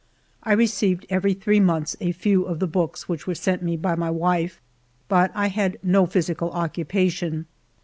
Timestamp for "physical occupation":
6.07-7.45